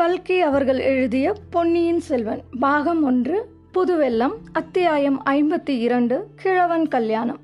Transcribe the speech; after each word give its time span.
கல்கி 0.00 0.40
அவர்கள் 0.40 0.78
எழுதிய 0.78 1.34
பொன்னியின் 1.50 2.00
செல்வன் 2.00 2.42
பாகம் 2.60 3.04
ஒன்று 3.04 3.48
புதுவெல்லம் 3.74 4.32
அத்தியாயம் 4.52 5.22
ஐம்பத்தி 5.26 5.68
இரண்டு 5.68 6.26
கிழவன் 6.36 6.88
கல்யாணம். 6.88 7.40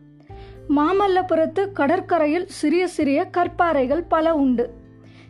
மாமல்லபுரத்து 0.76 1.72
கடற்கரையில் 1.72 2.46
சிறிய 2.46 2.86
சிறிய 2.86 3.30
கற்பாறைகள் 3.36 4.04
பல 4.08 4.34
உண்டு. 4.34 4.70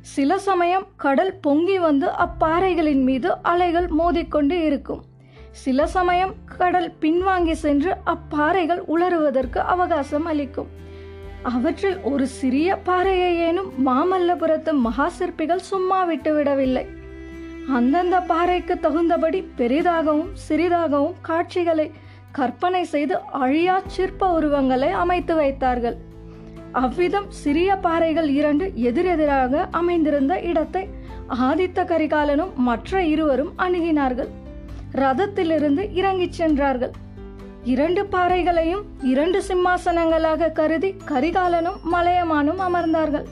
சில 0.00 0.38
சமயம் 0.38 0.86
கடல் 0.96 1.34
பொங்கி 1.40 1.78
வந்து 1.78 2.06
அப்பாறைகளின் 2.06 3.02
மீது 3.02 3.36
அலைகள் 3.42 3.86
மோதிக்கொண்டு 3.98 4.64
இருக்கும். 4.64 5.02
சில 5.50 5.86
சமயம் 5.86 6.34
கடல் 6.58 6.92
பின்வாங்கி 7.00 7.52
சென்று 7.52 7.96
அப்பாறைகள் 8.06 8.82
உலருவதற்கு 8.96 9.58
அவகாசம் 9.58 10.24
அளிக்கும். 10.24 10.68
அவற்றில் 11.42 12.00
ஒரு 12.02 12.26
சிறிய 12.26 12.76
பாறையை 12.76 13.36
ஏனும் 13.36 13.70
மாமல்லபுரத்து 13.86 14.72
மகா 14.72 15.08
சிற்பிகள் 15.08 15.58
சும்மா 15.58 16.10
விட்டுவிடவில்லை. 16.10 16.95
அந்தந்த 17.74 18.20
பாறைக்கு 18.20 18.80
தகுந்தபடி 18.80 19.40
பெரிதாகவும் 19.56 20.32
சிறிதாகவும் 20.48 21.14
காட்சிகளை 21.20 21.90
கற்பனை 22.32 22.84
செய்து 22.84 23.18
அழியா 23.32 23.80
சிற்ப 23.86 24.28
உருவங்களை 24.32 24.90
அமைத்து 24.90 25.34
வைத்தார்கள். 25.34 25.96
அவ்விதம் 26.72 27.26
சிறிய 27.30 27.76
பாறைகள் 27.76 28.28
இரண்டு 28.28 28.72
எதிரெதிராக 28.74 29.68
அமைந்திருந்த 29.70 30.40
இடத்தை 30.40 30.88
ஆதித்த 31.28 31.84
கரிகாலனும் 31.84 32.52
மற்ற 32.54 33.02
இருவரும் 33.02 33.52
அணுகினார்கள். 33.58 34.28
ரதத்திலிருந்து 34.92 35.94
இறங்கிச் 35.94 36.32
சென்றார்கள். 36.32 36.90
இரண்டு 37.64 38.06
பாறைகளையும் 38.06 38.84
இரண்டு 39.02 39.42
சிம்மாசனங்களாக 39.48 40.52
கருதி 40.52 40.94
கரிகாலனும் 41.08 41.80
மலையமானும் 41.92 42.60
அமர்ந்தார்கள். 42.68 43.26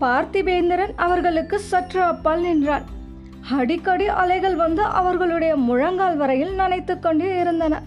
பார்த்திபேந்திரன் 0.00 0.94
அவர்களுக்கு 0.96 1.58
சற்று 1.58 2.02
அப்பால் 2.02 2.40
நின்றான். 2.40 3.00
அடிக்கடி 3.50 4.06
அலைகள் 4.06 4.54
வந்து 4.54 4.82
அவர்களுடைய 4.82 5.56
முழங்கால் 5.56 6.16
வரையில் 6.16 6.58
நனைத்து 6.58 6.98
கொண்டே 6.98 7.40
இருந்தன. 7.40 7.82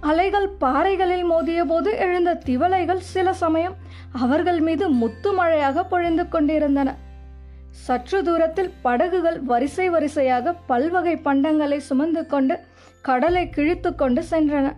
அலைகள் 0.00 0.48
பாறைகளில் 0.48 1.24
மோதிய 1.24 1.64
போது 1.64 1.96
எழுந்த 1.96 2.40
திவலைகள் 2.44 2.96
சில 2.96 3.32
சமயம் 3.32 3.74
அவர்கள் 4.12 4.60
மீது 4.60 4.88
முத்து 4.88 5.32
மழையாக 5.32 5.84
பொழிந்து 5.84 6.28
கொண்டிருந்தன. 6.28 6.94
சற்று 7.70 8.22
தூரத்தில் 8.22 8.72
படகுகள் 8.82 9.40
வரிசை 9.40 9.88
வரிசையாக 9.88 10.52
பல்வகை 10.52 11.16
பண்டங்களை 11.24 11.76
சுமந்து 11.76 12.26
கொண்டு 12.26 12.58
கடலை 13.00 13.48
கிழித்து 13.48 13.94
கொண்டு 13.94 14.24
சென்றன. 14.30 14.72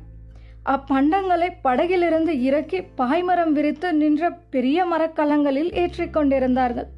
அப்பண்டங்களை 0.64 1.50
படகிலிருந்து 1.62 2.40
இறக்கி 2.42 2.82
பாய்மரம் 2.96 3.52
விரித்து 3.52 3.92
நின்ற 3.92 4.30
பெரிய 4.30 4.84
மரக்கலங்களில் 4.84 5.70
ஏற்றிக்கொண்டிருந்தார்கள் 5.72 6.88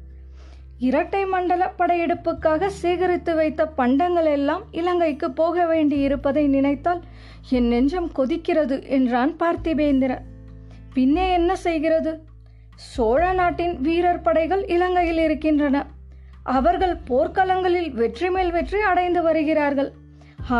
இரட்டை 0.87 1.21
மண்டல 1.25 1.63
படையெடுப்புக்காக 1.79 2.69
சேகரித்து 2.81 3.31
வைத்த 3.35 3.61
பண்டங்கள் 3.79 4.29
எல்லாம் 4.35 4.63
இலங்கைக்கு 4.71 5.27
போக 5.31 5.65
வேண்டி 5.65 5.97
இருப்பதை 5.99 6.43
நினைத்தால் 6.47 7.01
என் 7.57 7.67
நெஞ்சம் 7.73 8.09
கொதிக்கிறது 8.17 8.77
என்றான் 8.97 9.33
பார்த்திபேந்திரன். 9.41 10.23
பின்னே 10.93 11.25
என்ன 11.31 11.51
செய்கிறது? 11.65 12.11
சோழ 12.91 13.21
நாட்டின் 13.39 13.75
வீரர் 13.81 14.21
படைகள் 14.21 14.63
இலங்கையில் 14.75 15.21
இருக்கின்றன. 15.25 15.83
அவர்கள் 16.55 16.95
போர்க்களங்களில் 17.09 17.91
வெற்றி 17.99 18.29
மேல் 18.29 18.51
வெற்றி 18.51 18.81
அடைந்து 18.91 19.21
வருகிறார்கள். 19.21 19.91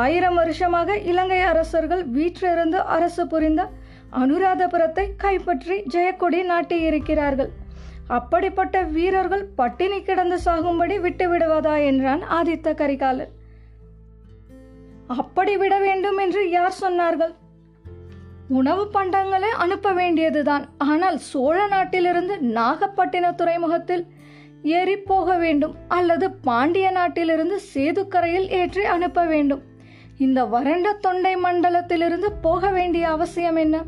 ஆயிரம் 0.01 0.37
வருஷமாக 0.41 0.97
இலங்கை 1.11 1.41
அரசர்கள் 1.51 2.03
வீற்றிருந்து 2.17 2.79
அரசு 2.97 3.23
புரிந்த 3.27 3.61
அனுராதபுரத்தை 4.21 5.07
கைப்பற்றி 5.23 5.75
ஜெயக்கொடி 5.93 6.39
நாட்டியிருக்கிறார்கள். 6.51 7.51
அப்படிப்பட்ட 8.07 8.81
வீரர்கள் 8.81 9.45
பட்டினி 9.55 10.01
கிடந்து 10.01 10.39
சாகும்படி 10.45 10.99
விட்டு 10.99 11.37
விடுவதா 11.37 11.83
என்றான் 11.85 12.23
ஆதித்த 12.29 12.73
கரிகாலன். 12.73 13.31
அப்படி 15.07 15.57
விட 15.57 15.79
வேண்டும் 15.79 16.17
என்று 16.17 16.49
யார் 16.49 16.79
சொன்னார்கள்? 16.81 17.33
உணவு 18.47 18.89
பண்டங்களை 18.93 19.49
அனுப்ப 19.57 19.91
வேண்டியதுதான். 19.91 20.65
ஆனால் 20.77 21.17
சோழ 21.17 21.67
நாட்டிலிருந்து 21.67 22.37
நாகப்பட்டின 22.37 23.35
துறைமுகத்தில் 23.35 24.07
ஏறி 24.63 24.97
போக 24.97 25.37
வேண்டும் 25.37 25.75
அல்லது 25.87 26.31
பாண்டிய 26.31 26.91
நாட்டிலிருந்து 26.91 27.59
சேதுக்கரையில் 27.73 28.47
ஏற்றி 28.49 28.83
அனுப்ப 28.83 29.25
வேண்டும். 29.25 29.61
இந்த 30.17 30.45
வறண்ட 30.45 30.93
தொண்டை 30.93 31.35
மண்டலத்திலிருந்து 31.35 32.29
போக 32.41 32.69
வேண்டிய 32.69 33.09
அவசியம் 33.09 33.55
என்ன? 33.55 33.83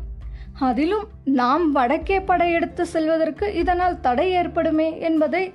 அதிலும் 0.60 1.06
நாம் 1.24 1.72
வடக்கே 1.72 2.20
படையெடுத்து 2.20 2.86
செல்வதற்கு 2.86 3.54
இதனால் 3.54 4.00
தடை 4.00 4.30
ஏற்படுமே 4.30 5.00
என்பதை 5.00 5.52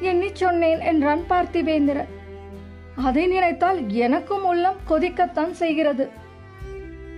எண்ணி 0.00 0.30
சொன்னேன் 0.32 0.80
என்றான் 0.80 1.20
பார்த்திபேந்திரன். 1.28 2.06
அதை 2.94 3.26
நினைத்தால் 3.26 3.88
எனக்கும் 3.88 4.44
உள்ளம் 4.44 4.76
கொதிக்கத்தான் 4.88 5.50
செய்கிறது. 5.50 6.10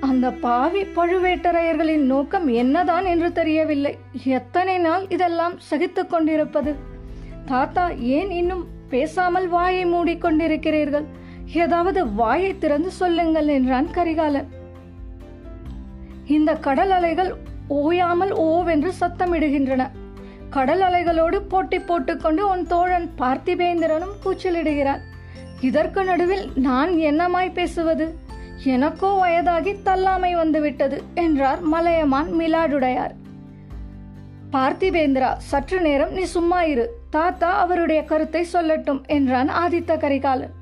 அந்த 0.00 0.30
பாவி 0.30 0.82
பழுவேட்டரையர்களின் 0.82 2.04
நோக்கம் 2.04 2.48
என்னதான் 2.48 3.04
என்று 3.04 3.32
தெரியவில்லை. 3.32 3.98
எத்தனை 4.24 4.78
நாள் 4.78 5.06
இதெல்லாம் 5.08 5.58
சகித்துக் 5.58 6.10
கொண்டிருப்பது? 6.10 6.74
தாத்தா 7.46 7.90
ஏன் 7.90 8.30
இன்னும் 8.30 8.66
பேசாமல் 8.88 9.48
வாயை 9.48 9.84
மூடிக்கொண்டிருக்கிறீர்கள் 9.86 11.04
ஏதாவது 11.52 12.12
வாயை 12.12 12.58
திறந்து 12.58 12.90
சொல்லுங்கள் 12.90 13.46
என்றான் 13.46 13.90
கரிகாலன். 13.90 14.61
இந்த 16.26 16.54
கடல் 16.54 16.90
அலைகள் 16.90 17.36
ஓயாமல் 17.68 18.30
ஓவென்று 18.30 18.90
சத்தமிடுகின்றன. 19.00 19.90
கடல் 20.50 20.80
அலைகளோடு 20.80 21.40
போட்டி 21.40 21.78
போட்டுக்கொண்டு 21.78 22.48
உன் 22.48 22.66
தோழன் 22.66 23.08
பார்த்திபேந்திரனும் 23.18 24.18
கூச்சலிடுகிறான். 24.24 25.02
இதற்கு 25.60 26.04
நடுவில் 26.04 26.52
நான் 26.54 26.92
என்னமாய் 26.96 27.50
பேசுவது? 27.50 28.06
எனக்கோ 28.64 29.10
வயதாகி 29.20 29.72
தள்ளாமை 29.84 30.32
வந்துவிட்டது 30.34 31.02
என்றார் 31.14 31.60
மலையமான் 31.60 32.30
மிலாடுடையார். 32.40 33.14
பார்த்திபேந்திரா 34.52 35.36
சற்று 35.36 35.80
நேரம் 35.80 36.12
நீ 36.12 36.22
சும்மா 36.22 36.62
இரு. 36.62 36.86
தாத்தா 37.10 37.50
அவருடைய 37.52 38.04
கருத்தை 38.04 38.46
சொல்லட்டும் 38.52 39.06
என்றான் 39.06 39.48
ஆதித்த 39.48 39.96
கரிகாலன். 39.96 40.54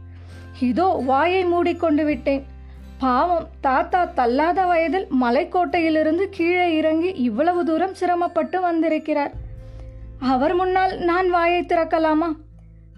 இதோ 0.60 0.86
வாயை 0.86 1.44
மூடிக்கொண்டு 1.44 2.04
விட்டேன். 2.04 2.44
பாவம் 3.00 3.46
தாத்தா 3.60 4.04
தள்ளாத 4.04 4.64
வயதில் 4.64 5.06
மலைக்கோட்டையிலிருந்து 5.20 6.24
கீழே 6.30 6.76
இறங்கி 6.76 7.12
இவ்வளவு 7.12 7.64
தூரம் 7.64 7.94
சிரமப்பட்டு 7.94 8.60
வந்திருக்கிறார். 8.60 9.32
அவர் 10.18 10.54
முன்னால் 10.54 10.98
நான் 10.98 11.30
வாயை 11.30 11.62
திறக்கலாமா? 11.62 12.36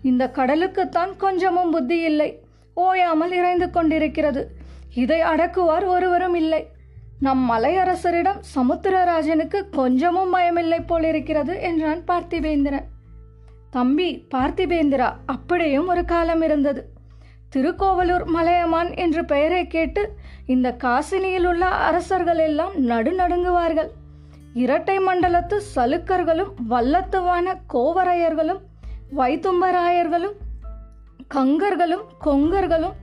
இந்த 0.02 0.30
கடலுக்குத்தான் 0.34 1.16
கொஞ்சமும் 1.16 1.70
புத்தி 1.70 2.00
இல்லை. 2.00 2.40
ஓயாமல் 2.74 3.32
இறைந்து 3.32 3.70
கொண்டிருக்கிறது. 3.70 4.50
இதை 4.94 5.20
அடக்குவார் 5.20 5.86
ஒருவரும் 5.86 6.34
இல்லை. 6.34 6.66
நம் 7.20 7.50
மலையரசரிடம் 7.50 8.40
சமுத்திரராஜனுக்கு 8.54 9.70
கொஞ்சமும் 9.70 10.34
பயமில்லை 10.34 10.80
போலிருக்கிறது 10.86 11.60
என்றான் 11.60 12.02
பார்த்திபேந்திரன். 12.06 12.88
தம்பி 13.70 14.26
பார்த்திபேந்திரா 14.34 15.12
அப்படியும் 15.26 15.88
ஒரு 15.88 16.04
காலம் 16.04 16.42
இருந்தது. 16.42 16.91
திருக்கோவலூர் 17.54 18.24
மலையமான் 18.34 18.90
என்று 18.94 19.22
பெயரை 19.24 19.66
கேட்டு 19.66 20.02
இந்த 20.46 20.68
காசினியில் 20.84 21.46
உள்ள 21.46 21.64
அரசர்கள் 21.88 22.40
எல்லாம் 22.48 22.74
நடுநடுங்குவார்கள். 22.90 23.90
இரட்டை 24.62 24.96
மண்டலத்து 25.06 25.56
சலுக்கர்களும் 25.74 26.52
வல்லத்துவான 26.70 27.54
கோவரையர்களும் 27.74 28.62
வைத்தும்பராயர்களும் 29.18 30.36
கங்கர்களும் 31.34 32.04
கொங்கர்களும் 32.24 32.96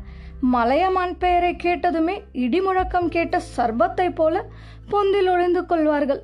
மலையமான் 0.56 1.16
பெயரை 1.18 1.54
கேட்டதுமே 1.64 2.16
இடிமுழக்கம் 2.44 3.10
கேட்ட 3.16 3.42
சர்பத்தை 3.56 4.08
போல 4.16 4.44
பொந்தில் 4.92 5.30
ஒளிந்து 5.32 5.64
கொள்வார்கள். 5.66 6.22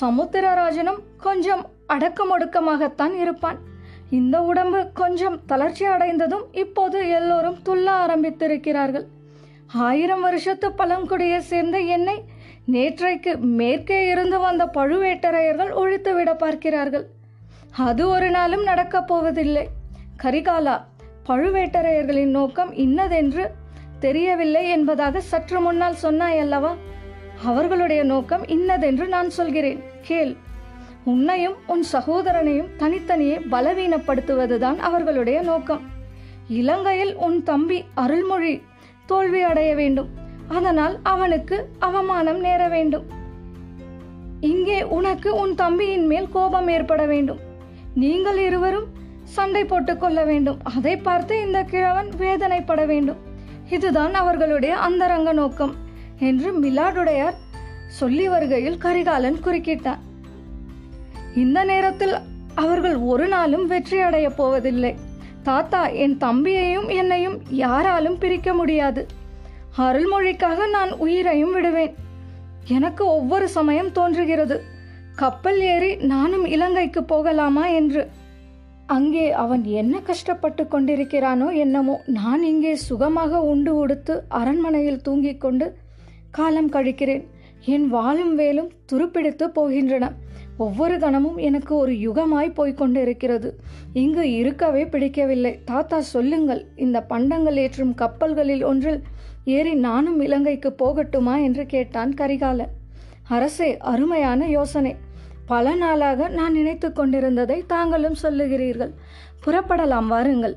சமுத்திரராஜனும் 0.00 1.00
கொஞ்சம் 1.26 1.62
அடக்கமொடுக்கமாகத்தான் 1.94 3.14
இருப்பான். 3.22 3.58
இந்த 4.10 4.40
உடம்பு 4.40 4.90
கொஞ்சம் 4.94 5.40
தளர்ச்சி 5.46 5.84
அடைந்ததும் 5.84 6.44
இப்போது 6.52 7.08
எல்லோரும் 7.08 7.58
துள்ள 7.64 7.90
ஆரம்பித்திருக்கிறார்கள். 7.90 9.04
ஆயிரம் 9.66 10.20
வருஷத்து 10.20 10.68
பழங்குடியை 10.68 11.38
சேர்ந்த 11.38 11.78
என்னை 11.78 12.22
நேற்றைக்கு 12.72 13.38
மேற்கே 13.38 14.06
இருந்து 14.06 14.38
வந்த 14.38 14.64
பழுவேட்டரையர்கள் 14.64 15.70
ஒழித்துவிட 15.72 16.34
பார்க்கிறார்கள். 16.34 17.06
அது 17.76 18.08
ஒரு 18.08 18.30
நாளும் 18.30 18.62
நடக்கப் 18.62 19.06
போவதில்லை. 19.06 19.68
கரிகாலா 20.22 20.84
பழுவேட்டரையர்களின் 21.26 22.30
நோக்கம் 22.30 22.74
இன்னதென்று 22.74 23.50
தெரியவில்லை 23.98 24.68
என்பதாக 24.68 25.20
சற்று 25.20 25.60
முன்னால் 25.60 25.94
சொன்னாய் 25.94 26.38
அல்லவா 26.38 26.74
அவர்களுடைய 27.44 28.02
நோக்கம் 28.02 28.48
இன்னதென்று 28.48 29.08
நான் 29.08 29.30
சொல்கிறேன். 29.30 29.82
கேள். 30.00 30.36
உன்னையும் 31.06 31.58
உன் 31.66 31.84
சகோதரனையும் 31.92 32.70
தனித்தனியே 32.76 33.36
பலவீனப்படுத்துவதுதான் 33.50 34.78
அவர்களுடைய 34.78 35.40
நோக்கம். 35.40 35.82
இலங்கையில் 36.48 37.14
உன் 37.16 37.42
தம்பி 37.42 37.84
அருள்மொழி 37.94 38.62
தோல்வி 39.06 39.42
அடைய 39.42 39.74
வேண்டும். 39.74 40.08
அதனால் 40.48 40.98
அவனுக்கு 41.02 41.68
அவமானம் 41.78 42.40
நேர 42.40 42.68
வேண்டும். 42.68 43.06
இங்கே 44.40 44.82
உனக்கு 44.82 45.34
உன் 45.34 45.54
தம்பியின் 45.54 46.06
மேல் 46.06 46.28
கோபம் 46.32 46.68
ஏற்பட 46.68 47.06
வேண்டும். 47.06 47.38
நீங்கள் 47.94 48.38
இருவரும் 48.38 48.88
சண்டை 49.22 49.64
போட்டுக் 49.64 50.00
கொள்ள 50.00 50.24
வேண்டும். 50.24 50.58
அதை 50.76 50.96
பார்த்து 50.96 51.40
இந்த 51.40 51.62
கிழவன் 51.62 52.10
வேதனைப்பட 52.18 52.86
வேண்டும். 52.86 53.22
இதுதான் 53.70 54.14
அவர்களுடைய 54.14 54.76
அந்தரங்க 54.76 55.32
நோக்கம் 55.32 55.74
என்று 56.18 56.50
மிலாடுடையார் 56.62 57.38
சொல்லி 57.86 58.28
வருகையில் 58.28 58.78
கரிகாலன் 58.78 59.38
குறுக்கிட்டான். 59.44 60.04
இந்த 61.42 61.58
நேரத்தில் 61.70 62.14
அவர்கள் 62.54 62.96
ஒரு 63.12 63.26
நாளும் 63.28 63.66
வெற்றி 63.66 63.98
போவதில்லை. 64.36 64.92
தாத்தா 65.42 65.80
என் 66.04 66.16
தம்பியையும் 66.24 66.88
என்னையும் 67.00 67.36
யாராலும் 67.64 68.18
பிரிக்க 68.18 68.50
முடியாது. 68.54 69.02
அருள்மொழிக்காக 69.86 70.68
நான் 70.70 70.92
உயிரையும் 71.04 71.52
விடுவேன். 71.52 71.94
எனக்கு 72.76 73.04
ஒவ்வொரு 73.06 73.48
சமயம் 73.56 73.90
தோன்றுகிறது. 73.92 74.56
கப்பல் 75.16 75.60
ஏறி 75.72 75.90
நானும் 76.12 76.46
இலங்கைக்கு 76.54 77.02
போகலாமா 77.04 77.66
என்று. 77.80 78.02
அங்கே 78.86 79.26
அவன் 79.42 79.62
என்ன 79.80 79.94
கஷ்டப்பட்டு 80.08 80.64
கொண்டிருக்கிறானோ 80.64 81.48
என்னமோ 81.64 81.94
நான் 82.18 82.42
இங்கே 82.42 82.74
சுகமாக 82.88 83.40
உண்டு 83.52 83.72
உடுத்து 83.76 84.14
அரண்மனையில் 84.40 85.04
தூங்கிக் 85.06 85.40
கொண்டு 85.40 85.66
காலம் 86.30 86.70
கழிக்கிறேன். 86.70 87.24
என் 87.74 87.86
வாழும் 87.88 88.34
வேலும் 88.34 88.70
துருப்பிடித்து 88.92 89.46
போகின்றன. 89.58 90.06
ஒவ்வொரு 90.58 90.98
கணமும் 90.98 91.36
எனக்கு 91.36 91.74
ஒரு 91.74 91.92
யுகமாய் 91.92 92.54
போய்க் 92.54 92.76
கொண்டிருக்கிறது 92.76 93.56
இங்கு 93.92 94.32
இருக்கவே 94.32 94.86
பிடிக்கவில்லை. 94.86 95.58
தாத்தா 95.64 96.00
சொல்லுங்கள். 96.00 96.66
இந்த 96.76 97.02
பண்டங்கள் 97.02 97.56
ஏற்றும் 97.56 97.94
கப்பல்களில் 97.94 98.64
ஒன்றில் 98.64 99.02
ஏறி 99.44 99.74
நானும் 99.74 100.20
இலங்கைக்கு 100.20 100.74
போகட்டுமா? 100.78 101.42
என்று 101.42 101.66
கேட்டான் 101.66 102.14
கரிகாலன் 102.14 102.70
அரசே 103.28 103.76
அருமையான 103.76 104.48
யோசனை. 104.48 104.96
பல 105.46 105.74
நாளாக 105.74 106.28
நான் 106.28 106.52
நினைத்து 106.52 106.92
கொண்டிருந்ததை 106.92 107.64
தாங்களும் 107.66 108.14
சொல்லுகிறீர்கள். 108.22 108.92
புறப்படலாம் 109.46 110.06
வாருங்கள். 110.06 110.56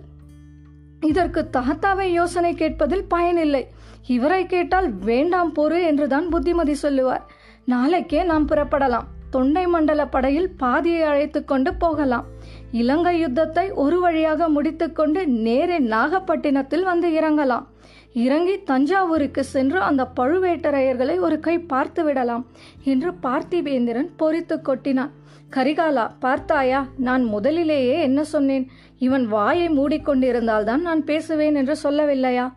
இதற்கு 1.02 1.50
தாத்தாவை 1.54 2.08
யோசனை 2.12 2.54
கேட்பதில் 2.54 3.08
பயனில்லை. 3.08 3.68
இவரை 4.08 4.46
கேட்டால் 4.46 4.94
வேண்டாம் 4.94 5.54
பொறு 5.56 5.84
என்றுதான் 5.84 6.30
புத்திமதி 6.30 6.74
சொல்லுவார். 6.74 7.28
நாளைக்கே 7.66 8.24
நாம் 8.24 8.48
புறப்படலாம். 8.48 9.06
தொண்டை 9.30 9.64
மண்டல 9.68 10.02
படையில் 10.08 10.50
பாதியை 10.58 11.02
அழைத்து 11.02 11.40
கொண்டு 11.46 11.72
போகலாம். 11.74 12.28
இலங்கை 12.72 13.14
யுத்தத்தை 13.20 13.66
ஒரு 13.84 14.00
வழியாக 14.00 14.50
முடித்துக்கொண்டு 14.50 15.22
நேரே 15.28 15.78
நாகப்பட்டினத்தில் 15.94 16.84
வந்து 16.84 17.10
இறங்கலாம். 17.20 17.68
இறங்கி 18.14 18.56
தஞ்சாவூருக்கு 18.64 19.42
சென்று 19.44 19.80
அந்த 19.80 20.04
பழுவேட்டரையர்களை 20.20 21.16
ஒரு 21.20 21.40
கை 21.40 21.56
பார்த்து 21.60 22.04
விடலாம் 22.04 22.46
என்று 22.84 23.10
பார்த்திவேந்திரன் 23.24 24.10
பொறித்து 24.18 24.56
கொட்டினான். 24.68 25.14
கரிகாலா 25.56 26.06
பார்த்தாயா 26.20 26.80
நான் 26.98 27.24
முதலிலேயே 27.24 28.02
என்ன 28.02 28.24
சொன்னேன்? 28.24 28.66
இவன் 29.00 29.26
வாயை 29.28 29.68
மூடிக்கொண்டிருந்தால்தான் 29.70 30.82
நான் 30.82 31.04
பேசுவேன் 31.04 31.56
என்று 31.56 31.76
சொல்லவில்லையா? 31.84 32.48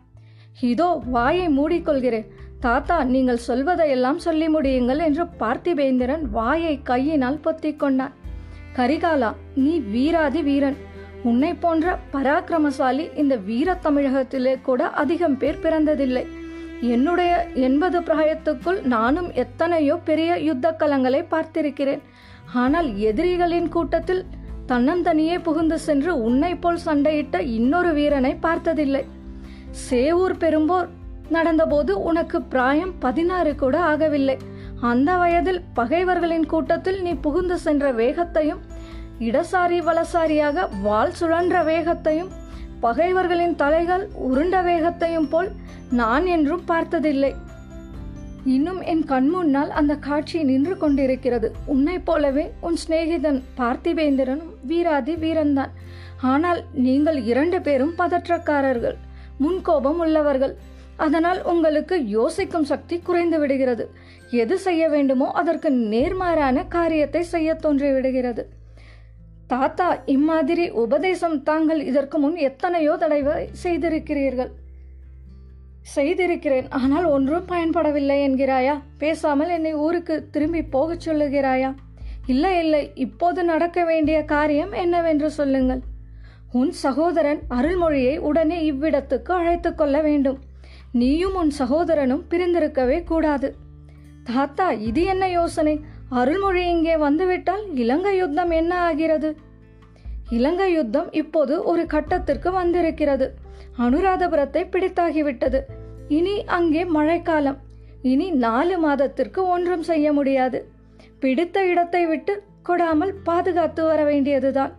இதோ 0.61 0.89
வாயை 1.05 1.47
மூடிக்கொள்கிறேன். 1.59 2.27
தாத்தா 2.65 2.97
நீங்கள் 3.13 3.45
சொல்வதையெல்லாம் 3.47 4.19
சொல்லி 4.25 4.47
முடியுங்கள் 4.55 5.01
என்று 5.07 5.23
பார்த்திபேந்திரன் 5.41 6.23
வாயை 6.37 6.75
கையினால் 6.89 7.39
பொத்திக் 7.45 7.79
கொண்டான். 7.81 8.13
கரிகாலா 8.77 9.31
நீ 9.63 9.73
வீராதி 9.93 10.41
வீரன். 10.49 10.77
உன்னை 11.29 11.51
போன்ற 11.63 11.95
பராக்கிரமசாலி 12.13 13.05
இந்த 13.21 13.35
வீர 13.49 13.75
தமிழகத்திலே 13.85 14.53
கூட 14.67 14.89
அதிகம் 15.01 15.37
பேர் 15.41 15.61
பிறந்ததில்லை. 15.65 16.23
என்னுடைய 16.93 17.33
எண்பது 17.67 17.99
பிராயத்துக்குள் 18.07 18.79
நானும் 18.95 19.29
எத்தனையோ 19.43 19.95
பெரிய 20.09 20.31
யுத்த 20.47 20.75
கலங்களை 20.81 21.21
பார்த்திருக்கிறேன். 21.33 22.01
ஆனால் 22.63 22.89
எதிரிகளின் 23.09 23.69
கூட்டத்தில் 23.75 24.23
தன்னந்தனியே 24.71 25.37
புகுந்து 25.47 25.77
சென்று 25.85 26.11
உன்னை 26.27 26.51
போல் 26.63 26.83
சண்டையிட்ட 26.87 27.37
இன்னொரு 27.59 27.93
வீரனை 27.99 28.33
பார்த்ததில்லை. 28.47 29.05
சேவூர் 29.87 30.35
பெரும்போர் 30.43 30.89
நடந்தபோது 31.35 31.93
உனக்கு 32.09 32.37
பிராயம் 32.53 32.93
பதினாறு 33.05 33.51
கூட 33.61 33.75
ஆகவில்லை. 33.91 34.37
அந்த 34.91 35.09
வயதில் 35.21 35.61
பகைவர்களின் 35.79 36.47
கூட்டத்தில் 36.53 36.99
நீ 37.01 37.13
புகுந்து 37.25 37.57
சென்ற 37.65 37.91
வேகத்தையும் 38.01 38.61
இடசாரி 39.27 39.79
வலசாரியாக 39.87 40.67
வாள் 40.85 41.13
சுழன்ற 41.19 41.57
வேகத்தையும் 41.71 42.31
பகைவர்களின் 42.85 43.55
தலைகள் 43.61 44.03
உருண்ட 44.27 44.55
வேகத்தையும் 44.63 45.27
போல் 45.33 45.49
நான் 45.99 46.25
என்றும் 46.35 46.63
பார்த்ததில்லை. 46.71 47.31
இன்னும் 48.55 48.79
என் 48.91 49.03
கண்முன்னால் 49.11 49.71
அந்த 49.79 49.93
காட்சி 50.07 50.39
நின்று 50.49 50.75
கொண்டிருக்கிறது. 50.77 51.47
உன்னைப் 51.73 52.05
போலவே 52.07 52.45
உன் 52.67 52.77
சிநேகிதன் 52.81 53.39
பார்த்திவேந்திரனும் 53.59 54.51
வீராதி 54.69 55.13
வீரன்தான் 55.23 55.71
ஆனால் 56.31 56.59
நீங்கள் 56.85 57.19
இரண்டு 57.31 57.57
பேரும் 57.67 57.95
பதற்றக்காரர்கள் 57.97 58.97
முன்கோபம் 59.43 60.01
உள்ளவர்கள். 60.05 60.53
அதனால் 60.97 61.43
உங்களுக்கு 61.43 61.95
யோசிக்கும் 62.07 62.63
சக்தி 62.63 62.99
குறைந்து 62.99 63.39
விடுகிறது. 63.39 63.85
எது 64.31 64.57
செய்ய 64.57 64.89
வேண்டுமோ 64.89 65.31
அதற்கு 65.31 65.69
நேர்மாறான 65.69 66.67
காரியத்தை 66.67 67.23
செய்ய 67.23 67.53
தோன்றி 67.53 67.91
விடுகிறது. 67.91 68.43
தாத்தா 69.47 69.87
இம்மாதிரி 70.05 70.69
உபதேசம் 70.69 71.43
தாங்கள் 71.43 71.81
இதற்கு 71.81 72.17
முன் 72.17 72.35
எத்தனையோ 72.35 72.97
தடவை 72.97 73.49
செய்திருக்கிறீர்கள். 73.63 74.51
செய்திருக்கிறேன் 75.95 76.67
ஆனால் 76.69 77.05
ஒன்றும் 77.05 77.49
பயன்படவில்லை 77.49 78.17
என்கிறாயா? 78.27 78.75
பேசாமல் 78.97 79.49
என்னை 79.49 79.73
ஊருக்கு 79.73 80.27
திரும்பி 80.31 80.61
போகச் 80.61 81.09
சொல்லுகிறாயா? 81.09 81.71
இல்லை 82.27 82.59
இல்லை 82.59 82.91
இப்போது 82.95 83.43
நடக்க 83.43 83.83
வேண்டிய 83.83 84.25
காரியம் 84.25 84.71
என்னவென்று 84.71 85.31
சொல்லுங்கள். 85.31 85.81
உன் 86.51 86.71
சகோதரன் 86.71 87.41
அருள்மொழியை 87.49 88.17
உடனே 88.17 88.71
இவ்விடத்துக்கு 88.71 89.31
அழைத்து 89.31 89.75
கொள்ள 89.75 90.01
வேண்டும். 90.01 90.39
நீயும் 90.99 91.35
உன் 91.35 91.49
சகோதரனும் 91.49 92.25
பிரிந்திருக்கவே 92.29 93.03
கூடாது. 93.03 93.55
தாத்தா 94.23 94.71
இது 94.71 95.03
என்ன 95.03 95.29
யோசனை? 95.29 95.73
அருள்மொழி 96.09 96.67
இங்கே 96.67 96.95
வந்துவிட்டால் 96.97 97.63
இலங்கை 97.75 98.17
யுத்தம் 98.17 98.49
என்ன 98.49 98.79
ஆகிறது? 98.79 99.29
இலங்கை 100.29 100.73
யுத்தம் 100.73 101.11
இப்போது 101.11 101.63
ஒரு 101.63 101.85
கட்டத்திற்கு 101.85 102.51
வந்திருக்கிறது. 102.51 103.27
அனுராதபுரத்தை 103.77 104.61
பிடித்தாகிவிட்டது. 104.73 105.61
இனி 106.07 106.43
அங்கே 106.57 106.85
மழைக்காலம். 106.85 107.57
இனி 108.01 108.31
நாலு 108.45 108.77
மாதத்திற்கு 108.77 109.47
ஒன்றும் 109.47 109.83
செய்ய 109.83 110.13
முடியாது. 110.13 110.61
பிடித்த 111.19 111.65
இடத்தை 111.65 112.05
விட்டு 112.05 112.43
கொடாமல் 112.69 113.13
பாதுகாத்து 113.23 113.83
வர 113.83 114.03
வேண்டியதுதான். 114.03 114.73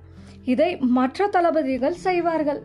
இதை 0.45 0.77
மற்ற 0.77 1.27
தளபதிகள் 1.27 2.03
செய்வார்கள். 2.07 2.63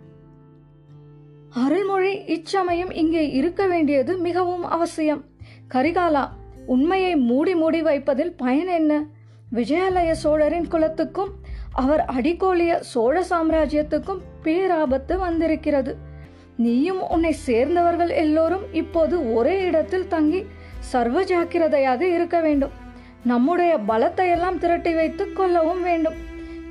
அருள்மொழி 1.55 2.23
இச்சமயம் 2.25 2.91
இங்கே 2.91 3.29
இருக்க 3.29 3.67
வேண்டியது 3.67 4.17
மிகவும் 4.17 4.63
அவசியம். 4.63 5.25
கரிகாலா 5.73 6.29
உண்மையை 6.65 7.15
மூடி 7.15 7.55
மூடி 7.55 7.81
வைப்பதில் 7.81 8.33
பயன் 8.33 8.67
என்ன? 8.67 9.05
விஜயாலய 9.53 10.11
சோழரின் 10.11 10.67
குலத்துக்கும் 10.67 11.29
அவர் 11.71 12.05
அடிக்கோலிய 12.05 12.79
சோழ 12.79 13.23
சாம்ராஜ்யத்துக்கும் 13.29 14.19
பேராபத்து 14.43 15.17
வந்திருக்கிறது. 15.17 15.97
நீயும் 16.57 17.09
உன்னை 17.09 17.31
சேர்ந்தவர்கள் 17.31 18.09
எல்லோரும் 18.09 18.73
இப்போது 18.73 19.33
ஒரே 19.33 19.61
இடத்தில் 19.61 20.07
தங்கி 20.07 20.45
சர்வ 20.79 21.23
ஜாக்கிரதையாக 21.23 22.07
இருக்க 22.07 22.41
வேண்டும். 22.41 22.71
நம்முடைய 23.23 23.77
பலத்தை 23.87 24.29
எல்லாம் 24.29 24.57
திரட்டி 24.57 24.93
வைத்து 24.93 25.33
கொள்ளவும் 25.33 25.81
வேண்டும். 25.81 26.13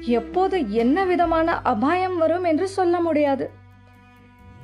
எப்போது 0.00 0.72
என்ன 0.72 1.04
விதமான 1.04 1.60
அபாயம் 1.62 2.18
வரும் 2.18 2.44
என்று 2.44 2.68
சொல்ல 2.68 3.00
முடியாது. 3.00 3.57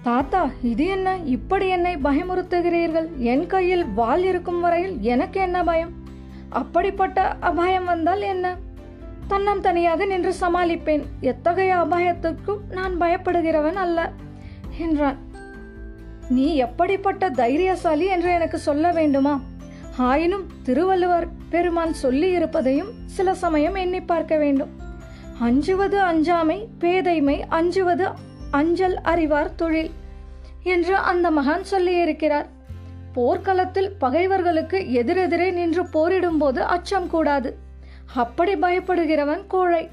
தாத்தா 0.05 0.51
இது 0.63 0.87
என்ன? 0.87 1.17
இப்படி 1.25 1.69
என்னை 1.69 1.97
பயமுறுத்துகிறீர்கள்? 1.97 3.07
என் 3.17 3.47
கையில் 3.47 3.85
வாள் 3.87 4.23
இருக்கும் 4.23 4.61
வரையில் 4.61 5.01
எனக்கு 5.01 5.41
என்ன 5.41 5.63
பயம்? 5.63 5.93
அப்படிப்பட்ட 6.49 7.37
அபாயம் 7.41 7.85
வந்தால் 7.85 8.21
என்ன? 8.21 8.57
தன்னம் 9.27 9.61
தனியாக 9.61 10.05
நின்று 10.05 10.33
சமாளிப்பேன். 10.41 11.05
எத்தகைய 11.21 11.75
அபாயத்துக்கும் 11.75 12.61
நான் 12.71 13.01
பயப்படுகிறவன் 13.01 13.75
அல்ல 13.75 14.13
என்றான். 14.79 15.17
நீ 16.29 16.57
எப்படிப்பட்ட 16.57 17.31
தைரியசாலி 17.31 18.07
என்று 18.07 18.31
எனக்கு 18.31 18.59
சொல்ல 18.59 18.93
வேண்டுமா? 18.93 19.41
ஆயினும் 19.97 20.47
திருவள்ளுவர் 20.63 21.29
பெருமான் 21.49 21.93
சொல்லி 21.93 22.31
இருப்பதையும் 22.31 22.93
சில 23.07 23.35
சமயம் 23.35 23.75
எண்ணி 23.75 24.03
பார்க்க 24.03 24.37
வேண்டும். 24.37 24.71
அஞ்சுவது 25.41 26.01
அஞ்சாமை 26.01 26.67
பேதைமை 26.81 27.45
அஞ்சுவது 27.49 28.09
அஞ்சல் 28.59 28.97
அறிவார் 29.13 29.55
தொழில் 29.61 29.91
என்று 30.75 30.95
அந்த 31.11 31.27
மகான் 31.39 31.65
சொல்லியிருக்கிறார். 31.71 32.49
போர்க்களத்தில் 33.17 33.91
பகைவர்களுக்கு 33.99 34.79
எதிரெதிரே 35.01 35.49
நின்று 35.59 35.83
போரிடும்போது 35.95 36.61
அச்சம் 36.75 37.09
கூடாது. 37.15 37.51
அப்படி 38.23 38.55
பயப்படுகிறவன் 38.65 39.45
கோழை. 39.55 39.85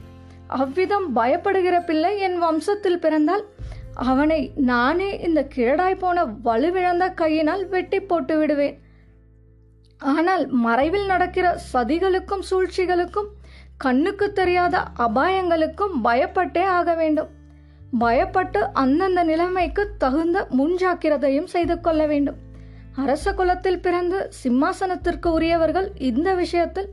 அவ்விதம் 0.61 1.07
பயப்படுகிற 1.17 1.75
பிள்ளை 1.89 2.13
என் 2.27 2.37
வம்சத்தில் 2.43 3.03
பிறந்தால் 3.03 3.43
அவனை 4.09 4.39
நானே 4.71 5.09
இந்த 5.27 5.39
கிழடாய் 5.55 6.01
போன 6.03 6.23
வலுவிழந்த 6.47 7.05
கையினால் 7.21 7.63
வெட்டி 7.73 7.99
போட்டு 7.99 8.35
விடுவேன். 8.37 8.77
ஆனால் 10.11 10.43
மறைவில் 10.65 11.07
நடக்கிற 11.13 11.47
சதிகளுக்கும் 11.73 12.47
சூழ்ச்சிகளுக்கும் 12.49 13.29
கண்ணுக்கு 13.77 14.27
தெரியாத 14.39 14.77
அபாயங்களுக்கும் 15.05 15.95
பயப்பட்டே 16.03 16.63
ஆக 16.77 16.95
வேண்டும். 17.01 17.31
பயப்பட்டு 17.99 18.59
அந்தந்த 18.73 19.23
நிலைமைக்கு 19.23 19.95
தகுந்த 19.97 20.47
முன்ஜாக்கிரதையும் 20.57 21.45
செய்து 21.45 21.79
கொள்ள 21.79 22.05
வேண்டும். 22.05 22.35
அரச 22.95 23.33
குலத்தில் 23.33 23.79
பிறந்து 23.79 24.29
சிம்மாசனத்திற்கு 24.43 25.27
உரியவர்கள் 25.27 25.91
இந்த 25.97 26.33
விஷயத்தில் 26.33 26.89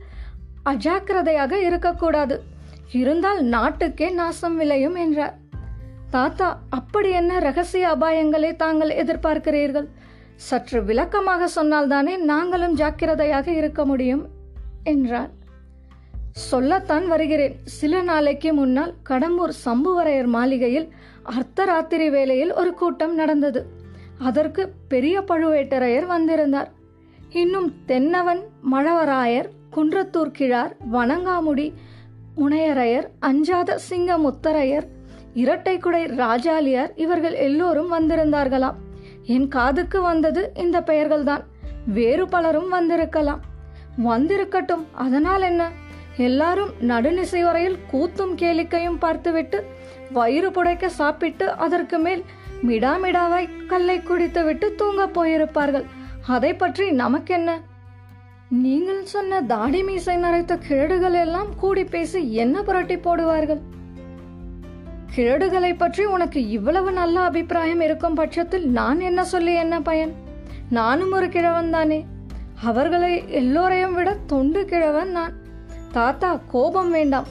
அஜாக்கிரதையாக 0.65 1.51
இருக்கக்கூடாது. 1.51 2.43
இருந்தால் 2.91 3.43
நாட்டுக்கே 3.43 4.09
நாசம் 4.09 4.57
விளையும் 4.57 4.95
என்றார். 4.95 5.37
தாத்தா 6.11 6.59
அப்படி 6.69 7.09
என்ன 7.09 7.39
ரகசிய 7.39 7.95
அபாயங்களை 7.99 8.55
தாங்கள் 8.55 8.89
எதிர்பார்க்கிறீர்கள்? 8.89 9.87
சற்று 10.35 10.83
விளக்கமாக 10.83 11.49
சொன்னால்தானே 11.55 12.17
நாங்களும் 12.17 12.73
ஜாக்கிரதையாக 12.73 13.51
இருக்க 13.51 13.85
முடியும் 13.85 14.27
என்றார். 14.83 15.29
சொல்லத்தான் 16.39 17.07
வருகிறேன். 17.07 17.55
சில 17.63 18.01
நாளைக்கு 18.01 18.53
முன்னால் 18.53 18.93
கடம்பூர் 19.09 19.51
சம்புவரையர் 19.65 20.25
மாளிகையில் 20.25 20.93
அர்த்தராத்திரி 21.25 22.09
வேளையில் 22.09 22.53
ஒரு 22.53 22.73
கூட்டம் 22.73 23.15
நடந்தது. 23.15 23.65
அதற்கு 24.19 24.71
பெரிய 24.87 25.21
பழுவேட்டரையர் 25.21 26.05
வந்திருந்தார். 26.05 26.71
இன்னும் 27.29 27.73
தென்னவன் 27.85 28.41
மழவராயர் 28.71 29.49
குன்றத்தூர் 29.75 30.31
கிழார் 30.31 30.75
வணங்காமுடி 30.91 31.73
முனையரையர் 32.37 33.07
அஞ்சாத 33.19 33.77
சிங்க 33.77 34.17
முத்தரையர் 34.17 34.87
இரட்டைக்குடை 35.35 36.15
ராஜாலியார் 36.15 36.91
இவர்கள் 36.95 37.33
எல்லோரும் 37.33 37.91
வந்திருந்தார்களாம். 37.93 38.75
என் 39.23 39.47
காதுக்கு 39.47 40.01
வந்தது 40.01 40.51
இந்த 40.55 40.79
பெயர்கள்தான். 40.79 41.43
வேறு 41.85 42.27
பலரும் 42.27 42.69
வந்திருக்கலாம். 42.69 43.39
வந்திருக்கட்டும். 44.05 44.85
அதனால் 44.91 45.41
என்ன? 45.41 45.87
எல்லாரும் 46.27 46.71
நடுநிசை 46.81 47.41
வரையில் 47.43 47.77
கூத்தும் 47.91 48.33
கேளிக்கையும் 48.35 48.97
பார்த்துவிட்டு 48.99 49.59
வயிறு 50.11 50.49
புடைக்க 50.49 50.85
சாப்பிட்டு 50.85 51.51
அதற்கு 51.51 51.97
மேல் 51.97 52.23
மிடாமிடாவாய் 52.67 53.49
கல்லை 53.67 53.97
குடித்துவிட்டு 53.99 54.75
தூங்கப் 54.75 55.19
போயிருப்பார்கள். 55.19 55.85
அதை 56.27 56.53
பற்றி 56.53 56.91
நமக்கென்ன? 56.91 57.49
நீங்கள் 58.49 59.01
சொன்ன 59.03 59.41
தாடி 59.41 59.83
மீசை 59.83 60.15
நரைத்த 60.15 60.59
கிழடுகள் 60.69 61.13
எல்லாம் 61.13 61.55
கூடி 61.55 61.83
பேசி 61.83 62.33
என்ன 62.33 62.63
புரட்டி 62.63 62.95
போடுவார்கள்? 62.95 63.61
கிழடுகளை 65.15 65.73
பற்றி 65.77 66.05
உனக்கு 66.05 66.49
இவ்வளவு 66.49 66.91
நல்ல 66.91 67.19
அபிப்பிராயம் 67.19 67.81
இருக்கும் 67.81 68.13
பட்சத்தில் 68.13 68.67
நான் 68.69 68.99
என்ன 68.99 69.23
சொல்லி 69.23 69.53
என்ன 69.53 69.81
பயன்? 69.81 70.13
நானும் 70.69 71.11
ஒரு 71.11 71.29
கிழவன் 71.29 71.69
தானே. 71.69 72.05
அவர்களை 72.63 73.13
எல்லோரையும் 73.27 73.93
விட 73.93 74.17
தொண்டு 74.27 74.65
கிழவன் 74.65 75.11
நான். 75.11 75.35
தாத்தா 75.91 76.39
கோபம் 76.51 76.91
வேண்டாம். 76.91 77.27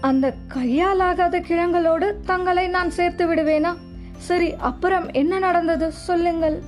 அந்த 0.00 0.34
கையாலாகாத 0.54 1.40
கிழங்களோடு 1.40 2.14
தங்களை 2.26 2.68
நான் 2.68 2.90
சேர்த்து 2.90 3.34
விடுவேனா? 3.34 3.76
சரி 4.16 4.54
அப்புறம் 4.54 5.10
என்ன 5.12 5.38
நடந்தது? 5.38 5.92
சொல்லுங்கள். 5.92 6.62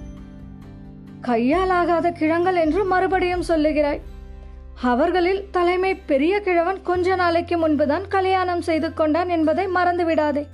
கையாலாகாத 1.23 2.13
கிழங்கள் 2.13 2.57
என்று 2.57 2.85
மறுபடியும் 2.85 3.45
சொல்லுகிறாய். 3.49 4.01
அவர்களில் 4.83 5.49
தலைமை 5.51 5.95
பெரிய 5.95 6.41
கிழவன் 6.41 6.83
கொஞ்ச 6.83 7.15
நாளைக்கு 7.15 7.59
முன்புதான் 7.59 8.09
கல்யாணம் 8.09 8.61
செய்து 8.61 8.95
கொண்டான் 8.95 9.29
என்பதை 9.29 9.67
மறந்து 9.67 10.05
விடாதே 10.05 10.47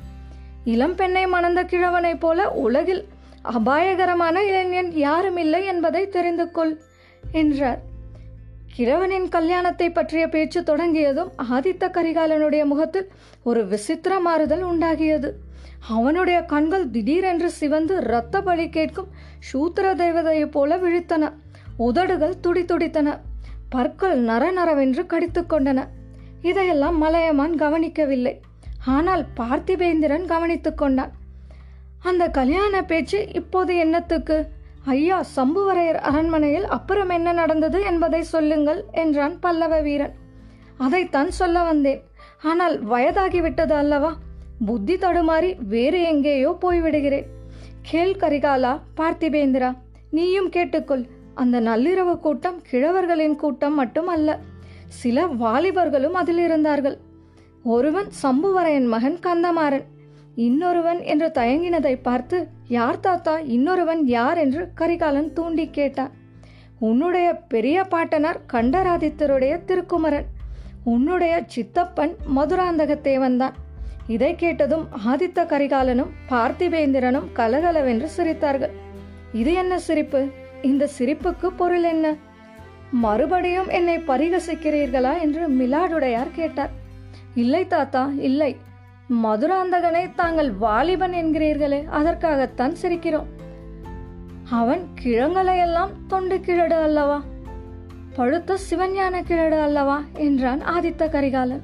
இளம் 0.65 0.95
பெண்ணை 0.95 1.27
மணந்த 1.27 1.65
கிழவனைப் 1.65 2.21
போல 2.21 2.51
உலகில் 2.51 3.09
அபாயகரமான 3.43 4.45
இளைஞன் 4.45 4.93
யாரும் 4.93 5.37
இல்லை 5.37 5.65
என்பதை 5.65 6.09
தெரிந்து 6.09 6.51
கொள் 6.51 6.81
என்றார். 7.33 7.93
கிழவனின் 8.79 9.29
கல்யாணத்தை 9.29 9.91
பற்றிய 9.91 10.29
பேச்சு 10.29 10.63
தொடங்கியதும் 10.63 11.33
ஆதித்த 11.53 11.91
கரிகாலனுடைய 11.91 12.65
முகத்தில் 12.65 13.11
ஒரு 13.43 13.67
விசித்திர 13.67 14.21
மாறுதல் 14.21 14.63
உண்டாகியது. 14.63 15.39
அவனுடைய 15.89 16.43
கண்கள் 16.43 16.91
திடீரென்று 16.91 17.51
சிவந்து 17.51 17.97
இரத்த 17.97 18.43
பலி 18.43 18.69
கேட்கும் 18.69 19.07
சூத்திர 19.39 19.95
தேவதையைப் 19.95 20.51
போல 20.51 20.77
விழித்தன. 20.77 21.33
உதடுகள் 21.77 22.35
துடித்துடித்தன 22.43 23.21
பற்கள் 23.69 24.19
நர 24.19 24.53
நரவென்று 24.53 25.07
கொண்டன. 25.07 25.87
இதையெல்லாம் 26.43 26.99
மலையமான் 26.99 27.57
கவனிக்கவில்லை. 27.57 28.41
ஆனால் 28.87 29.27
பார்த்திபேந்திரன் 29.37 30.27
கவனித்துக் 30.27 30.79
கொண்டான். 30.79 31.13
அந்த 32.03 32.29
கல்யாண 32.29 32.85
பேச்சு 32.85 33.29
இப்போது 33.33 33.77
என்னத்துக்கு? 33.77 34.49
ஐயா 34.85 35.25
சம்புவரையர் 35.37 35.99
அரண்மனையில் 36.09 36.67
அப்புறம் 36.67 37.09
என்ன 37.09 37.33
நடந்தது 37.33 37.83
என்பதை 37.83 38.23
சொல்லுங்கள் 38.23 38.85
என்றான் 38.93 39.39
பல்லவ 39.39 39.81
வீரன். 39.81 40.15
அதைத்தான் 40.79 41.31
சொல்ல 41.31 41.63
வந்தேன். 41.63 42.01
ஆனால் 42.43 42.85
வயதாகிவிட்டது 42.85 43.73
அல்லவா? 43.73 44.17
புத்தி 44.67 44.97
தடுமாறி 44.97 45.51
வேறு 45.69 46.03
எங்கேயோ 46.03 46.57
போய்விடுகிறேன். 46.61 47.27
கேள் 47.83 48.17
கரிகாலா 48.17 48.81
பார்த்திபேந்திரா 48.97 49.71
நீயும் 50.11 50.51
கேட்டுக்கொள். 50.51 51.05
அந்த 51.35 51.61
நள்ளிரவு 51.61 52.15
கூட்டம் 52.19 52.63
கிழவர்களின் 52.71 53.37
கூட்டம் 53.37 53.75
மட்டும் 53.75 54.07
அல்ல 54.07 54.39
சில 54.87 55.27
வாலிபர்களும் 55.27 56.19
அதில் 56.21 56.39
இருந்தார்கள் 56.39 56.99
ஒருவன் 57.63 58.09
சம்புவரையன் 58.23 58.87
மகன் 58.87 59.19
கந்தமாறன். 59.23 59.87
இன்னொருவன் 60.35 61.03
என்று 61.03 61.31
தயங்கினதை 61.35 61.99
பார்த்து 62.03 62.49
யார் 62.69 63.01
தாத்தா? 63.01 63.39
இன்னொருவன் 63.39 64.07
யார்? 64.07 64.39
என்று 64.39 64.69
கரிகாலன் 64.75 65.33
தூண்டி 65.33 65.71
கேட்டான். 65.71 66.11
உன்னுடைய 66.79 67.35
பெரிய 67.35 67.85
பாட்டனார் 67.85 68.41
கண்டராதித்தருடைய 68.53 69.65
திருக்குமரன். 69.65 70.25
உன்னுடைய 70.85 71.43
சித்தப்பன் 71.47 72.17
மதுராந்தகத்தேவன் 72.37 73.37
தான் 73.37 73.55
இதை 74.07 74.35
கேட்டதும் 74.35 74.89
ஆதித்த 75.09 75.47
கரிகாலனும் 75.47 76.11
பார்த்திபேந்திரனும் 76.29 77.33
கலகலவென்று 77.33 78.09
சிரித்தார்கள். 78.17 78.71
இது 79.33 79.53
என்ன 79.53 79.79
சிரிப்பு? 79.79 80.29
இந்த 80.63 80.89
சிரிப்புக்கு 80.99 81.47
பொருள் 81.57 81.83
என்ன? 81.83 82.15
மறுபடியும் 82.91 83.69
என்னை 83.69 83.97
பரிகசிக்கிறீர்களா? 83.97 85.21
என்று 85.21 85.49
மிலாடுடையார் 85.49 86.31
கேட்டார். 86.33 86.71
இல்லை 87.35 87.67
தாத்தா 87.67 88.13
இல்லை. 88.19 88.57
மதுராந்தகனை 89.13 90.15
தாங்கள் 90.15 90.53
வாலிபன் 90.53 91.13
என்கிறீர்களே 91.13 91.87
அதற்காகத்தான் 91.87 92.75
சிரிக்கிறோம். 92.83 93.25
அவன் 94.51 94.87
கிழங்களையெல்லாம் 95.01 95.91
தொண்டு 96.09 96.37
கிழடு 96.37 96.73
அல்லவா? 96.73 97.23
பழுத்த 98.17 98.59
சிவஞான 98.71 99.23
கிழடு 99.29 99.61
அல்லவா? 99.61 100.03
என்றான் 100.13 100.61
ஆதித்த 100.61 101.09
கரிகாலன். 101.09 101.61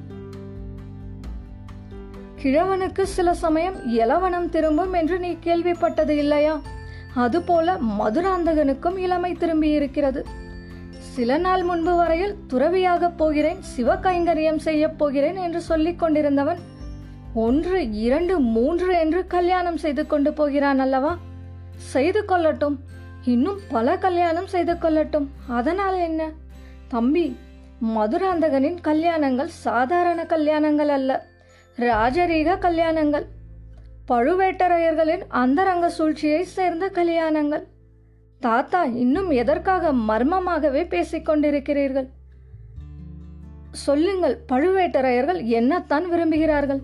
கிழவனுக்கு 2.43 3.01
சில 3.01 3.33
சமயம் 3.33 3.87
இளவனம் 3.87 4.49
திரும்பும் 4.49 4.93
என்று 4.93 5.19
நீ 5.19 5.37
கேள்விப்பட்டது 5.43 6.09
இல்லையா? 6.09 6.61
அதுபோல 7.15 7.77
மதுராந்தகனுக்கும் 7.99 8.97
இளமை 8.97 9.33
திரும்பி 9.33 9.69
இருக்கிறது 9.69 10.25
சில 10.97 11.37
நாள் 11.37 11.63
முன்பு 11.63 11.95
வரையில் 11.95 12.35
துறவியாகப் 12.47 13.17
போகிறேன் 13.17 13.61
சிவ 13.61 13.95
கைங்கரியம் 13.95 14.57
செய்யப் 14.57 14.97
போகிறேன் 14.97 15.35
என்று 15.35 15.61
சொல்லிக் 15.61 15.99
கொண்டிருந்தவன் 15.99 16.57
ஒன்று 17.33 17.91
இரண்டு 17.91 18.39
மூன்று 18.39 18.99
என்று 18.99 19.27
கல்யாணம் 19.27 19.77
செய்து 19.77 20.07
கொண்டு 20.07 20.33
போகிறான் 20.33 20.79
அல்லவா? 20.79 21.17
செய்து 21.75 22.23
கொள்ளட்டும். 22.27 22.77
இன்னும் 23.25 23.59
பல 23.69 23.97
கல்யாணம் 23.97 24.47
செய்து 24.47 24.73
கொள்ளட்டும். 24.73 25.27
அதனால் 25.47 25.97
என்ன? 25.97 26.29
தம்பி 26.87 27.37
மதுராந்தகனின் 27.95 28.77
கல்யாணங்கள் 28.81 29.47
சாதாரண 29.47 30.23
கல்யாணங்கள் 30.23 30.87
அல்ல. 30.87 31.25
ராஜரீக 31.77 32.57
கல்யாணங்கள். 32.57 33.25
பழுவேட்டரையர்களின் 34.07 35.21
அந்தரங்க 35.27 35.89
சூழ்ச்சியை 35.89 36.43
சேர்ந்த 36.43 36.89
கல்யாணங்கள். 36.93 37.63
தாத்தா 38.39 38.83
இன்னும் 38.83 39.29
எதற்காக 39.29 39.93
மர்மமாகவே 39.93 40.83
பேசிக்கொண்டிருக்கிறீர்கள் 40.87 42.07
சொல்லுங்கள் 43.71 44.39
பழுவேட்டரையர்கள் 44.49 45.43
என்னத்தான் 45.43 46.03
விரும்புகிறார்கள்? 46.11 46.81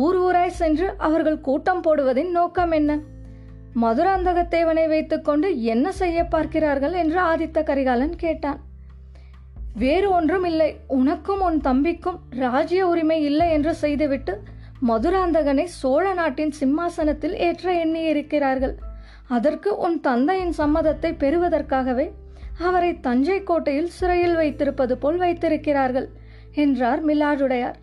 ஊர் 0.00 0.18
ஊராய் 0.26 0.58
சென்று 0.58 0.86
அவர்கள் 1.06 1.40
கூட்டம் 1.40 1.82
போடுவதின் 1.82 2.30
நோக்கம் 2.30 2.70
என்ன? 2.70 2.92
மதுராந்தகத்தேவனை 3.82 4.84
வைத்துக்கொண்டு 4.88 5.48
என்ன 5.62 5.86
செய்ய 5.92 6.18
பார்க்கிறார்கள் 6.24 6.92
என்று 6.92 7.18
ஆதித்த 7.22 7.58
கரிகாலன் 7.62 8.14
கேட்டான். 8.16 8.60
வேறு 9.74 10.08
ஒன்றும் 10.10 10.46
இல்லை 10.50 10.70
உனக்கும் 10.98 11.40
உன் 11.40 11.58
தம்பிக்கும் 11.60 12.18
ராஜ்ய 12.42 12.86
உரிமை 12.86 13.18
இல்லை 13.22 13.50
என்று 13.50 13.74
செய்துவிட்டு 13.74 14.34
மதுராந்தகனை 14.88 15.66
சோழ 15.80 16.04
நாட்டின் 16.14 16.54
சிம்மாசனத்தில் 16.60 17.36
ஏற்ற 17.48 17.74
எண்ணி 17.74 18.02
இருக்கிறார்கள் 18.04 18.74
அதற்கு 19.28 19.70
உன் 19.76 20.00
தந்தையின் 20.00 20.54
சம்மதத்தை 20.58 21.12
பெறுவதற்காகவே 21.22 22.06
அவரை 22.58 22.90
தஞ்சை 23.00 23.38
கோட்டையில் 23.42 23.94
சிறையில் 23.98 24.34
வைத்திருப்பது 24.34 24.96
போல் 24.96 25.16
வைத்திருக்கிறார்கள் 25.16 26.08
என்றார் 26.64 27.00
மிலாடுடையார். 27.06 27.78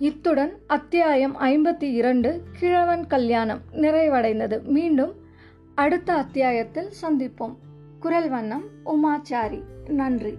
இத்துடன் 0.00 0.58
அத்தியாயம் 0.66 1.40
ஐம்பத்தி 1.40 1.82
இரண்டு 1.82 2.42
கிழவன் 2.58 3.06
கல்யாணம் 3.06 3.60
நிறைவடைந்தது. 3.72 4.62
மீண்டும் 4.62 5.14
அடுத்த 5.74 6.12
அத்தியாயத்தில் 6.12 6.90
சந்திப்போம். 7.02 7.56
குரல் 8.00 8.28
வண்ணம் 8.28 8.64
உமாச்சாரி. 8.84 9.62
நன்றி. 9.88 10.38